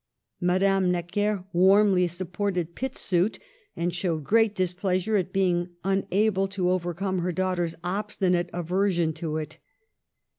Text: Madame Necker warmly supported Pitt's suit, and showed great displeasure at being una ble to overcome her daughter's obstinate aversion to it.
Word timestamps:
Madame 0.39 0.89
Necker 0.91 1.45
warmly 1.53 2.07
supported 2.07 2.73
Pitt's 2.73 2.99
suit, 2.99 3.37
and 3.75 3.93
showed 3.93 4.23
great 4.23 4.55
displeasure 4.55 5.15
at 5.15 5.31
being 5.31 5.75
una 5.85 6.31
ble 6.31 6.47
to 6.47 6.71
overcome 6.71 7.19
her 7.19 7.31
daughter's 7.31 7.75
obstinate 7.83 8.49
aversion 8.51 9.13
to 9.13 9.37
it. 9.37 9.59